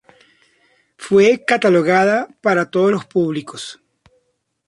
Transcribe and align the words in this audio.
Fue 0.97 1.43
catalogada 1.45 2.27
para 2.41 2.71
todos 2.71 2.89
los 2.91 3.05
públicos. 3.05 3.79